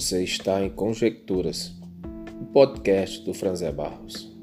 Você 0.00 0.24
está 0.24 0.62
em 0.62 0.70
Conjecturas, 0.70 1.78
o 2.40 2.46
podcast 2.46 3.22
do 3.22 3.34
Franzé 3.34 3.70
Barros. 3.70 4.34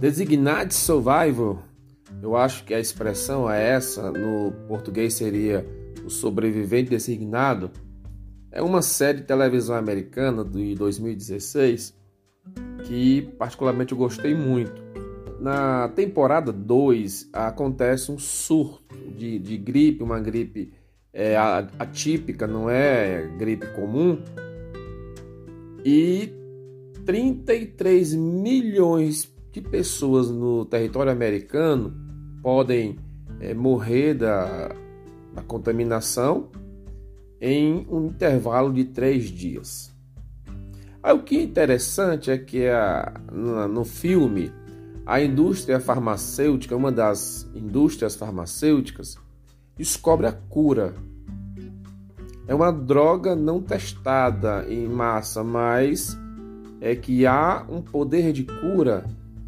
Designado 0.00 0.72
survival, 0.72 1.62
eu 2.22 2.34
acho 2.38 2.64
que 2.64 2.72
a 2.72 2.80
expressão 2.80 3.50
é 3.50 3.62
essa, 3.72 4.10
no 4.12 4.50
português 4.66 5.12
seria 5.12 5.62
o 6.06 6.08
sobrevivente 6.08 6.88
designado, 6.88 7.70
é 8.50 8.62
uma 8.62 8.80
série 8.80 9.18
de 9.18 9.24
televisão 9.24 9.76
americana 9.76 10.42
de 10.42 10.74
2016 10.74 12.05
que 12.84 13.22
particularmente 13.38 13.92
eu 13.92 13.98
gostei 13.98 14.34
muito. 14.34 14.82
Na 15.40 15.88
temporada 15.88 16.52
2 16.52 17.30
acontece 17.32 18.10
um 18.10 18.18
surto 18.18 18.96
de, 19.16 19.38
de 19.38 19.56
gripe, 19.56 20.02
uma 20.02 20.18
gripe 20.18 20.72
é, 21.12 21.36
atípica, 21.78 22.46
não 22.46 22.68
é 22.68 23.26
gripe 23.38 23.66
comum, 23.68 24.18
e 25.84 26.32
33 27.04 28.14
milhões 28.14 29.32
de 29.52 29.60
pessoas 29.60 30.30
no 30.30 30.64
território 30.64 31.12
americano 31.12 31.94
podem 32.42 32.98
é, 33.40 33.54
morrer 33.54 34.14
da, 34.14 34.74
da 35.32 35.42
contaminação 35.42 36.50
em 37.40 37.86
um 37.88 38.06
intervalo 38.06 38.72
de 38.72 38.84
três 38.84 39.24
dias. 39.24 39.95
Aí, 41.06 41.14
o 41.14 41.22
que 41.22 41.38
é 41.38 41.42
interessante 41.44 42.32
é 42.32 42.36
que 42.36 42.66
a, 42.66 43.12
no 43.30 43.84
filme 43.84 44.52
a 45.06 45.20
indústria 45.20 45.78
farmacêutica, 45.78 46.74
uma 46.74 46.90
das 46.90 47.48
indústrias 47.54 48.16
farmacêuticas, 48.16 49.16
descobre 49.76 50.26
a 50.26 50.32
cura. 50.32 50.94
É 52.48 52.52
uma 52.52 52.72
droga 52.72 53.36
não 53.36 53.62
testada 53.62 54.66
em 54.68 54.88
massa, 54.88 55.44
mas 55.44 56.18
é 56.80 56.96
que 56.96 57.24
há 57.24 57.64
um 57.68 57.80
poder 57.80 58.32
de 58.32 58.42
cura 58.42 59.04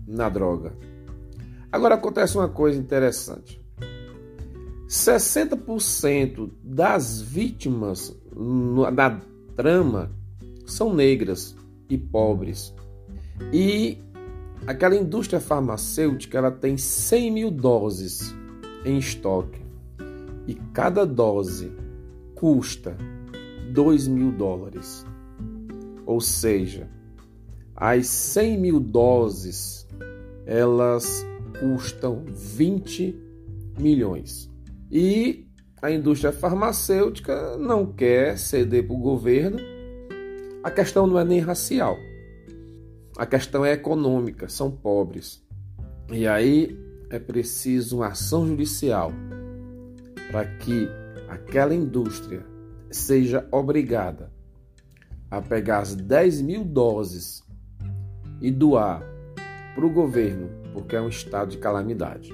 na 0.07 0.29
droga. 0.29 0.73
Agora 1.73 1.97
acontece 1.97 2.39
uma 2.39 2.49
coisa 2.49 2.79
interessante. 2.79 3.61
60% 4.89 6.53
das 6.63 7.21
vítimas 7.21 8.17
da 8.95 9.21
trama 9.57 10.17
são 10.69 10.95
negras 10.95 11.57
e 11.89 11.97
pobres. 11.97 12.75
E 13.53 13.99
aquela 14.67 14.95
indústria 14.95 15.41
farmacêutica 15.41 16.39
ela 16.39 16.51
tem 16.51 16.77
100 16.77 17.31
mil 17.31 17.51
doses 17.51 18.35
em 18.85 18.99
estoque 18.99 19.61
e 20.47 20.55
cada 20.73 21.05
dose 21.05 21.73
custa 22.35 22.97
2 23.73 24.09
mil 24.09 24.31
dólares. 24.33 25.05
Ou 26.07 26.21
seja, 26.21 26.89
as 27.75 28.07
100 28.07 28.59
mil 28.59 28.81
doses 28.81 29.87
elas 30.47 31.25
custam 31.61 32.25
20 32.27 33.15
milhões. 33.79 34.51
E 34.91 35.47
a 35.81 35.91
indústria 35.91 36.33
farmacêutica 36.33 37.57
não 37.57 37.87
quer 37.87 38.39
ceder 38.39 38.87
para 38.87 38.97
o 38.97 38.99
governo 38.99 39.78
a 40.63 40.71
questão 40.71 41.07
não 41.07 41.19
é 41.19 41.25
nem 41.25 41.39
racial. 41.39 41.97
A 43.17 43.25
questão 43.25 43.65
é 43.65 43.73
econômica, 43.73 44.49
são 44.49 44.71
pobres. 44.71 45.45
E 46.11 46.27
aí 46.27 46.77
é 47.11 47.19
preciso 47.19 47.99
uma 47.99 48.09
ação 48.09 48.47
judicial 48.47 49.13
para 50.31 50.45
que 50.45 50.89
aquela 51.29 51.75
indústria 51.75 52.45
seja 52.91 53.47
obrigada 53.53 54.33
a 55.31 55.41
pegar 55.41 55.81
as 55.81 55.95
10 55.95 56.41
mil 56.43 56.65
doses 56.65 57.45
e 58.41 58.51
doar 58.51 59.03
para 59.75 59.87
o 59.87 59.93
governo, 59.93 60.51
porque 60.73 60.97
é 60.97 61.01
um 61.01 61.09
estado 61.09 61.51
de 61.51 61.59
calamidade. 61.59 62.33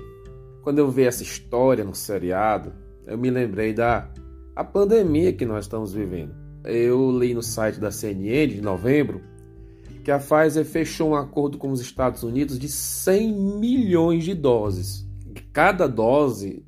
Quando 0.62 0.78
eu 0.78 0.90
vi 0.90 1.02
essa 1.02 1.22
história 1.22 1.84
no 1.84 1.94
seriado, 1.94 2.72
eu 3.06 3.18
me 3.18 3.30
lembrei 3.30 3.74
da 3.74 4.10
a 4.56 4.64
pandemia 4.64 5.32
que 5.32 5.44
nós 5.44 5.64
estamos 5.64 5.92
vivendo 5.92 6.43
eu 6.64 7.16
li 7.18 7.34
no 7.34 7.42
site 7.42 7.78
da 7.78 7.90
CNN 7.90 8.54
de 8.54 8.60
novembro 8.60 9.20
que 10.02 10.10
a 10.10 10.18
Pfizer 10.18 10.64
fechou 10.64 11.10
um 11.10 11.14
acordo 11.14 11.56
com 11.56 11.70
os 11.70 11.80
Estados 11.80 12.22
Unidos 12.22 12.58
de 12.58 12.68
100 12.68 13.58
milhões 13.58 14.24
de 14.24 14.34
doses. 14.34 15.08
Cada 15.52 15.86
dose 15.86 16.64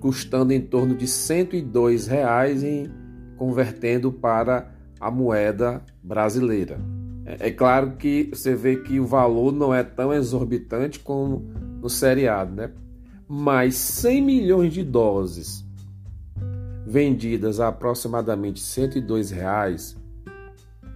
custando 0.00 0.52
em 0.52 0.60
torno 0.60 0.94
de 0.94 1.06
102 1.06 2.06
reais 2.06 2.62
em 2.62 2.90
convertendo 3.36 4.10
para 4.10 4.72
a 4.98 5.10
moeda 5.10 5.82
brasileira. 6.02 6.78
É, 7.26 7.48
é 7.48 7.50
claro 7.50 7.96
que 7.96 8.30
você 8.32 8.54
vê 8.54 8.76
que 8.76 8.98
o 8.98 9.06
valor 9.06 9.52
não 9.52 9.74
é 9.74 9.82
tão 9.82 10.12
exorbitante 10.12 11.00
como 11.00 11.44
no 11.80 11.90
seriado, 11.90 12.54
né? 12.54 12.70
Mas 13.28 13.74
100 13.74 14.22
milhões 14.22 14.72
de 14.72 14.82
doses 14.82 15.65
vendidas 16.86 17.58
a 17.58 17.68
aproximadamente 17.68 18.60
102 18.60 19.30
reais, 19.30 19.96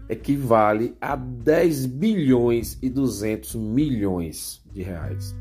equivale 0.08 0.96
a 1.00 1.16
10 1.16 1.86
bilhões 1.86 2.78
e 2.80 2.88
200 2.88 3.56
milhões 3.56 4.62
de 4.72 4.82
reais. 4.82 5.34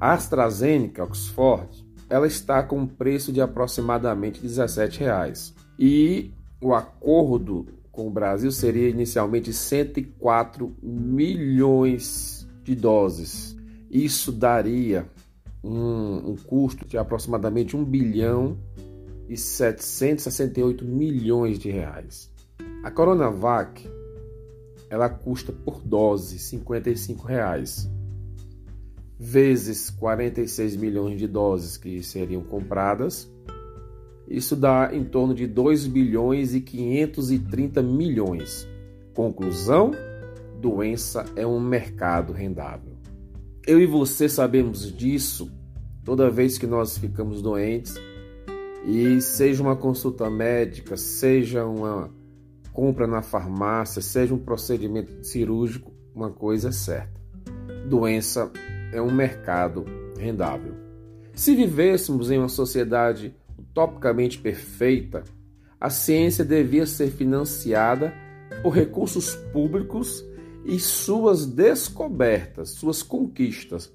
A 0.00 0.12
AstraZeneca 0.12 1.04
Oxford 1.04 1.86
ela 2.08 2.26
está 2.26 2.62
com 2.62 2.80
um 2.80 2.86
preço 2.86 3.32
de 3.32 3.40
aproximadamente 3.40 4.40
17 4.40 5.00
reais. 5.00 5.54
e 5.78 6.32
o 6.58 6.72
acordo 6.72 7.66
com 7.92 8.08
o 8.08 8.10
Brasil 8.10 8.50
seria 8.50 8.88
inicialmente 8.88 9.52
104 9.52 10.74
milhões 10.82 12.48
de 12.64 12.74
doses. 12.74 13.56
Isso 13.90 14.32
daria 14.32 15.06
um, 15.62 16.30
um 16.30 16.36
custo 16.36 16.86
de 16.86 16.96
aproximadamente 16.96 17.76
1 17.76 17.84
bilhão 17.84 18.56
e 19.28 19.36
768 19.36 20.84
milhões 20.84 21.58
de 21.58 21.70
reais. 21.70 22.30
A 22.82 22.90
Coronavac 22.90 23.88
ela 24.88 25.08
custa 25.08 25.52
por 25.52 25.80
dose 25.80 26.38
55 26.38 27.26
reais, 27.26 27.90
vezes 29.18 29.90
46 29.90 30.76
milhões 30.76 31.18
de 31.18 31.26
doses 31.26 31.76
que 31.76 32.02
seriam 32.02 32.42
compradas. 32.42 33.30
Isso 34.28 34.56
dá 34.56 34.90
em 34.92 35.04
torno 35.04 35.34
de 35.34 35.46
2 35.46 35.86
bilhões 35.86 36.54
e 36.54 36.60
530 36.60 37.82
milhões. 37.82 38.68
Conclusão: 39.14 39.92
doença 40.60 41.24
é 41.34 41.46
um 41.46 41.60
mercado 41.60 42.32
rendável. 42.32 42.94
Eu 43.66 43.80
e 43.80 43.86
você 43.86 44.28
sabemos 44.28 44.92
disso 44.92 45.50
toda 46.04 46.30
vez 46.30 46.56
que 46.56 46.66
nós 46.66 46.96
ficamos 46.96 47.42
doentes 47.42 47.96
e 48.86 49.20
seja 49.20 49.64
uma 49.64 49.74
consulta 49.74 50.30
médica, 50.30 50.96
seja 50.96 51.66
uma 51.66 52.08
compra 52.72 53.04
na 53.04 53.20
farmácia, 53.20 54.00
seja 54.00 54.32
um 54.32 54.38
procedimento 54.38 55.26
cirúrgico, 55.26 55.92
uma 56.14 56.30
coisa 56.30 56.68
é 56.68 56.72
certa: 56.72 57.20
doença 57.88 58.50
é 58.92 59.02
um 59.02 59.10
mercado 59.10 59.84
rendável. 60.16 60.72
Se 61.34 61.54
vivêssemos 61.56 62.30
em 62.30 62.38
uma 62.38 62.48
sociedade 62.48 63.34
utopicamente 63.58 64.38
perfeita, 64.38 65.24
a 65.80 65.90
ciência 65.90 66.44
devia 66.44 66.86
ser 66.86 67.10
financiada 67.10 68.14
por 68.62 68.70
recursos 68.70 69.34
públicos 69.52 70.24
e 70.64 70.78
suas 70.78 71.44
descobertas, 71.44 72.70
suas 72.70 73.02
conquistas, 73.02 73.92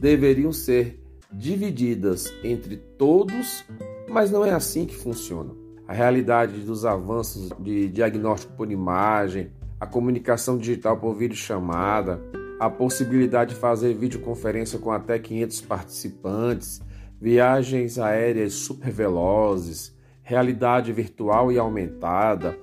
deveriam 0.00 0.52
ser 0.52 1.00
divididas 1.30 2.32
entre 2.42 2.76
todos 2.76 3.64
mas 4.08 4.30
não 4.30 4.44
é 4.44 4.50
assim 4.50 4.84
que 4.84 4.94
funciona. 4.94 5.50
A 5.86 5.92
realidade 5.92 6.60
dos 6.60 6.84
avanços 6.84 7.50
de 7.58 7.88
diagnóstico 7.88 8.54
por 8.54 8.70
imagem, 8.70 9.50
a 9.78 9.86
comunicação 9.86 10.56
digital 10.56 10.96
por 10.96 11.14
videochamada, 11.14 12.20
a 12.58 12.70
possibilidade 12.70 13.54
de 13.54 13.60
fazer 13.60 13.94
videoconferência 13.94 14.78
com 14.78 14.92
até 14.92 15.18
500 15.18 15.60
participantes, 15.62 16.80
viagens 17.20 17.98
aéreas 17.98 18.54
supervelozes, 18.54 19.96
realidade 20.22 20.92
virtual 20.92 21.50
e 21.50 21.58
aumentada, 21.58 22.56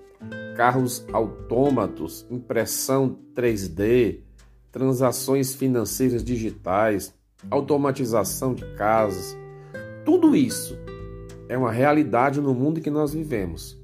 carros 0.56 1.06
autômatos, 1.12 2.26
impressão 2.30 3.20
3D, 3.36 4.20
transações 4.72 5.54
financeiras 5.54 6.24
digitais, 6.24 7.14
automatização 7.52 8.54
de 8.54 8.66
casas, 8.76 9.38
tudo 10.06 10.36
isso 10.36 10.78
é 11.50 11.58
uma 11.58 11.72
realidade 11.72 12.40
no 12.40 12.54
mundo 12.54 12.80
que 12.80 12.92
nós 12.92 13.12
vivemos, 13.12 13.76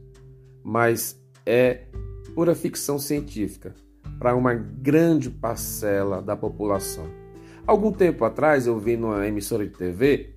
mas 0.64 1.20
é 1.46 1.82
pura 2.36 2.54
ficção 2.54 2.98
científica. 3.00 3.74
para 4.20 4.34
uma 4.34 4.54
grande 4.54 5.30
parcela 5.30 6.22
da 6.22 6.38
população. 6.38 7.06
Algum 7.68 7.92
tempo 7.92 8.24
atrás 8.24 8.66
eu 8.66 8.80
vi 8.80 8.96
numa 8.96 9.28
emissora 9.28 9.68
de 9.68 9.74
TV 9.74 10.34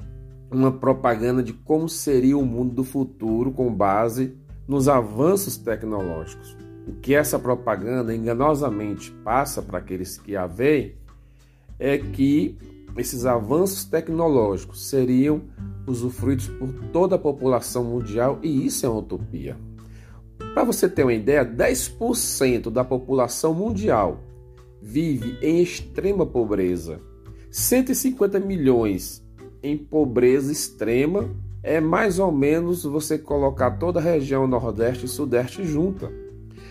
uma 0.51 0.73
propaganda 0.73 1.45
de 1.45 1.53
como 1.53 1.89
seria 1.89 2.37
o 2.37 2.45
mundo 2.45 2.75
do 2.75 2.83
futuro 2.83 3.53
com 3.53 3.73
base 3.73 4.37
nos 4.67 4.89
avanços 4.89 5.57
tecnológicos. 5.57 6.57
O 6.89 6.95
que 6.95 7.15
essa 7.15 7.39
propaganda 7.39 8.13
enganosamente 8.13 9.13
passa 9.23 9.63
para 9.63 9.79
aqueles 9.79 10.19
que 10.19 10.35
a 10.35 10.47
veem 10.47 10.97
é 11.79 11.99
que 11.99 12.59
esses 12.99 13.25
avanços 13.25 13.85
tecnológicos 13.85 14.87
seriam 14.89 15.43
usufruídos 15.87 16.49
por 16.49 16.73
toda 16.93 17.17
a 17.17 17.19
população 17.19 17.85
mundial 17.85 18.39
e 18.43 18.67
isso 18.67 18.85
é 18.85 18.89
uma 18.89 18.99
utopia. 18.99 19.56
Para 20.53 20.65
você 20.65 20.89
ter 20.89 21.05
uma 21.05 21.12
ideia, 21.12 21.45
10% 21.45 22.71
da 22.71 22.85
população 22.85 23.55
mundial 23.55 24.21
vive 24.83 25.39
em 25.41 25.62
extrema 25.62 26.27
pobreza. 26.27 27.00
150 27.50 28.39
milhões 28.41 29.25
em 29.62 29.77
pobreza 29.77 30.53
extrema 30.53 31.29
é 31.62 31.81
mais 31.81 32.19
ou 32.19 32.31
menos 32.31 32.85
você 32.85 33.19
colocar 33.19 33.73
toda 33.73 33.99
a 33.99 34.03
região 34.03 34.47
Nordeste 34.47 35.06
e 35.06 35.09
Sudeste 35.09 35.65
junta. 35.65 36.11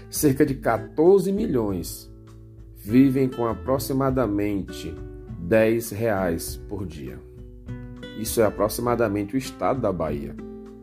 Cerca 0.10 0.46
de 0.46 0.56
14 0.56 1.32
milhões 1.32 2.12
vivem 2.76 3.28
com 3.28 3.46
aproximadamente 3.46 4.94
10 5.48 5.92
reais 5.92 6.58
por 6.68 6.86
dia. 6.86 7.18
Isso 8.20 8.42
é 8.42 8.46
aproximadamente 8.46 9.36
o 9.36 9.38
estado 9.38 9.80
da 9.80 9.94
Bahia. 9.94 10.36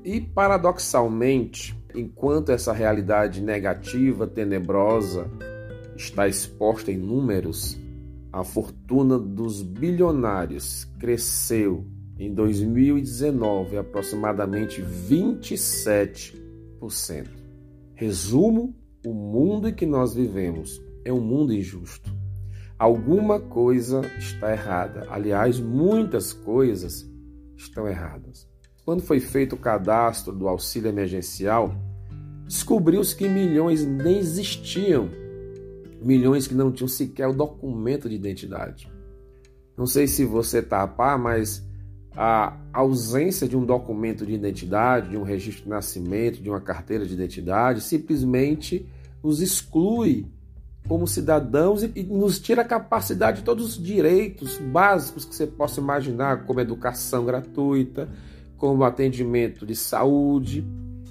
E 0.02 0.22
paradoxalmente, 0.22 1.78
enquanto 1.94 2.50
essa 2.50 2.72
realidade 2.72 3.42
negativa, 3.42 4.26
tenebrosa, 4.26 5.30
está 5.96 6.26
exposta 6.26 6.90
em 6.90 6.96
números, 6.96 7.78
a 8.32 8.42
fortuna 8.42 9.18
dos 9.18 9.60
bilionários 9.62 10.86
cresceu 10.98 11.84
em 12.18 12.32
2019 12.32 13.76
aproximadamente 13.76 14.82
27%. 14.82 17.28
Resumo: 17.94 18.74
o 19.04 19.12
mundo 19.12 19.68
em 19.68 19.74
que 19.74 19.84
nós 19.84 20.14
vivemos 20.14 20.80
é 21.04 21.12
um 21.12 21.20
mundo 21.20 21.52
injusto. 21.52 22.23
Alguma 22.78 23.38
coisa 23.38 24.02
está 24.18 24.52
errada. 24.52 25.06
Aliás, 25.08 25.60
muitas 25.60 26.32
coisas 26.32 27.08
estão 27.56 27.88
erradas. 27.88 28.48
Quando 28.84 29.02
foi 29.02 29.20
feito 29.20 29.54
o 29.54 29.58
cadastro 29.58 30.34
do 30.34 30.48
auxílio 30.48 30.88
emergencial, 30.88 31.74
descobriu-se 32.46 33.14
que 33.16 33.28
milhões 33.28 33.84
nem 33.84 34.18
existiam. 34.18 35.08
Milhões 36.02 36.46
que 36.46 36.54
não 36.54 36.72
tinham 36.72 36.88
sequer 36.88 37.28
o 37.28 37.32
documento 37.32 38.08
de 38.08 38.16
identidade. 38.16 38.90
Não 39.76 39.86
sei 39.86 40.06
se 40.06 40.24
você 40.24 40.58
está 40.58 40.82
a 40.82 40.88
par, 40.88 41.18
mas 41.18 41.64
a 42.16 42.56
ausência 42.72 43.48
de 43.48 43.56
um 43.56 43.64
documento 43.64 44.26
de 44.26 44.34
identidade, 44.34 45.10
de 45.10 45.16
um 45.16 45.22
registro 45.22 45.64
de 45.64 45.70
nascimento, 45.70 46.42
de 46.42 46.50
uma 46.50 46.60
carteira 46.60 47.06
de 47.06 47.14
identidade, 47.14 47.80
simplesmente 47.80 48.86
nos 49.22 49.40
exclui 49.40 50.26
como 50.88 51.06
cidadãos 51.06 51.82
e, 51.82 52.02
nos 52.02 52.38
tira 52.38 52.62
a 52.62 52.64
capacidade 52.64 53.38
de 53.38 53.44
todos 53.44 53.76
os 53.76 53.82
direitos 53.82 54.58
básicos 54.58 55.24
que 55.24 55.34
você 55.34 55.46
possa 55.46 55.80
imaginar, 55.80 56.44
como 56.44 56.60
educação 56.60 57.24
gratuita, 57.24 58.08
como 58.56 58.84
atendimento 58.84 59.66
de 59.66 59.74
saúde, 59.74 60.64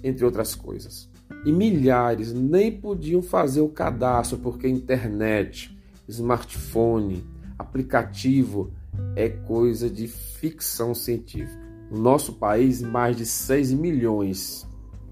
entre 0.03 0.25
outras 0.25 0.55
coisas. 0.55 1.09
E 1.45 1.51
milhares 1.51 2.31
nem 2.31 2.71
podiam 2.71 3.21
fazer 3.21 3.61
o 3.61 3.69
cadastro 3.69 4.37
porque 4.37 4.67
internet, 4.67 5.77
smartphone, 6.07 7.25
aplicativo 7.57 8.71
é 9.15 9.29
coisa 9.29 9.89
de 9.89 10.07
ficção 10.07 10.93
científica. 10.93 11.61
No 11.89 11.99
nosso 11.99 12.33
país, 12.33 12.81
mais 12.81 13.17
de 13.17 13.25
6 13.25 13.73
milhões 13.73 14.67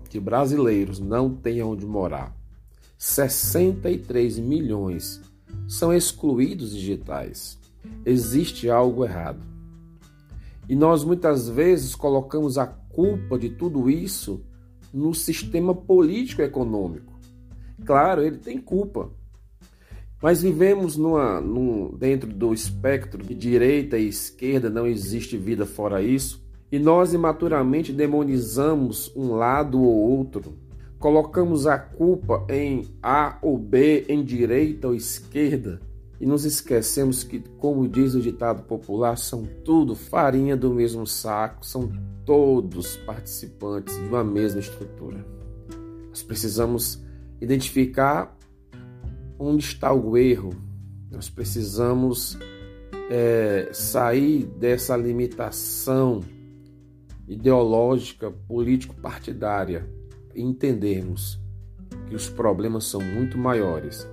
de 0.09 0.19
brasileiros 0.19 0.99
não 0.99 1.33
têm 1.33 1.61
onde 1.61 1.85
morar. 1.85 2.40
63 3.03 4.37
milhões 4.37 5.19
são 5.67 5.91
excluídos 5.91 6.69
digitais. 6.69 7.57
Existe 8.05 8.69
algo 8.69 9.03
errado. 9.03 9.43
E 10.69 10.75
nós 10.75 11.03
muitas 11.03 11.49
vezes 11.49 11.95
colocamos 11.95 12.59
a 12.59 12.67
culpa 12.67 13.39
de 13.39 13.49
tudo 13.49 13.89
isso 13.89 14.45
no 14.93 15.15
sistema 15.15 15.73
político-econômico. 15.73 17.11
Claro, 17.83 18.21
ele 18.21 18.37
tem 18.37 18.59
culpa. 18.59 19.09
Mas 20.21 20.43
vivemos 20.43 20.95
numa, 20.95 21.41
num, 21.41 21.97
dentro 21.97 22.31
do 22.31 22.53
espectro 22.53 23.25
de 23.25 23.33
direita 23.33 23.97
e 23.97 24.09
esquerda, 24.09 24.69
não 24.69 24.85
existe 24.85 25.37
vida 25.37 25.65
fora 25.65 26.03
isso, 26.03 26.45
e 26.71 26.77
nós 26.77 27.15
imaturamente 27.15 27.91
demonizamos 27.91 29.11
um 29.15 29.33
lado 29.33 29.81
ou 29.81 30.19
outro 30.19 30.53
colocamos 31.01 31.65
a 31.65 31.79
culpa 31.79 32.45
em 32.47 32.87
A 33.01 33.39
ou 33.41 33.57
B, 33.57 34.05
em 34.07 34.23
direita 34.23 34.87
ou 34.87 34.93
esquerda, 34.93 35.81
e 36.19 36.27
nos 36.27 36.45
esquecemos 36.45 37.23
que, 37.23 37.39
como 37.57 37.89
diz 37.89 38.13
o 38.13 38.21
ditado 38.21 38.61
popular, 38.63 39.17
são 39.17 39.43
tudo 39.65 39.95
farinha 39.95 40.55
do 40.55 40.71
mesmo 40.71 41.07
saco, 41.07 41.65
são 41.65 41.91
todos 42.23 42.97
participantes 42.97 43.95
de 43.95 44.03
uma 44.03 44.23
mesma 44.23 44.59
estrutura. 44.59 45.25
Nós 46.09 46.21
precisamos 46.21 47.03
identificar 47.41 48.37
onde 49.39 49.63
está 49.63 49.91
o 49.91 50.15
erro, 50.15 50.53
nós 51.09 51.31
precisamos 51.31 52.37
é, 53.09 53.69
sair 53.73 54.45
dessa 54.45 54.95
limitação 54.95 56.19
ideológica, 57.27 58.29
político-partidária 58.29 59.99
entendermos 60.35 61.39
que 62.07 62.15
os 62.15 62.29
problemas 62.29 62.85
são 62.85 63.01
muito 63.01 63.37
maiores 63.37 64.07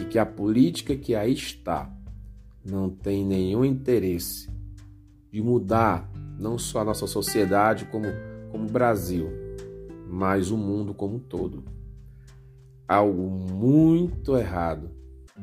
e 0.00 0.04
que 0.04 0.18
a 0.18 0.26
política 0.26 0.96
que 0.96 1.14
aí 1.14 1.32
está 1.32 1.92
não 2.64 2.90
tem 2.90 3.24
nenhum 3.24 3.64
interesse 3.64 4.48
de 5.30 5.40
mudar 5.40 6.10
não 6.38 6.58
só 6.58 6.80
a 6.80 6.84
nossa 6.84 7.06
sociedade 7.06 7.84
como 7.86 8.06
como 8.50 8.64
o 8.64 8.70
Brasil, 8.70 9.30
mas 10.08 10.50
o 10.50 10.56
mundo 10.56 10.94
como 10.94 11.16
um 11.16 11.18
todo. 11.18 11.64
Algo 12.86 13.28
muito 13.28 14.36
errado 14.36 14.90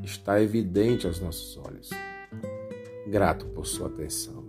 está 0.04 0.42
evidente 0.42 1.06
aos 1.06 1.20
nossos 1.20 1.58
olhos. 1.58 1.90
Grato 3.08 3.46
por 3.48 3.66
sua 3.68 3.88
atenção. 3.88 4.45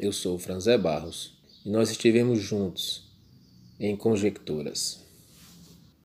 Eu 0.00 0.12
sou 0.12 0.38
Franzé 0.38 0.78
Barros 0.78 1.32
e 1.66 1.70
nós 1.70 1.90
estivemos 1.90 2.38
juntos 2.38 3.02
em 3.80 3.96
Conjecturas. 3.96 5.07